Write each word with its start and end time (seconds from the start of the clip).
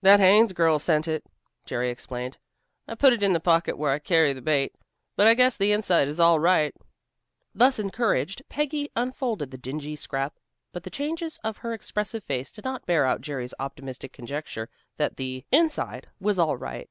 "That 0.00 0.20
Haines 0.20 0.54
girl 0.54 0.78
sent 0.78 1.06
it," 1.06 1.26
Jerry 1.66 1.90
explained. 1.90 2.38
"I 2.88 2.94
put 2.94 3.12
it 3.12 3.22
in 3.22 3.34
the 3.34 3.40
pocket 3.40 3.76
where 3.76 3.92
I 3.92 3.98
carry 3.98 4.32
the 4.32 4.40
bait, 4.40 4.74
but 5.16 5.26
I 5.28 5.34
guess 5.34 5.58
the 5.58 5.70
inside 5.70 6.08
is 6.08 6.18
all 6.18 6.40
right." 6.40 6.74
Thus 7.54 7.78
encouraged, 7.78 8.40
Peggy 8.48 8.90
unfolded 8.96 9.50
the 9.50 9.58
dingy 9.58 9.94
scrap, 9.94 10.38
but 10.72 10.82
the 10.84 10.88
changes 10.88 11.38
of 11.44 11.58
her 11.58 11.74
expressive 11.74 12.24
face 12.24 12.50
did 12.50 12.64
not 12.64 12.86
bear 12.86 13.04
out 13.04 13.20
Jerry's 13.20 13.52
optimistic 13.58 14.14
conjecture 14.14 14.70
that 14.96 15.18
the 15.18 15.44
"inside" 15.52 16.08
was 16.18 16.38
all 16.38 16.56
right. 16.56 16.88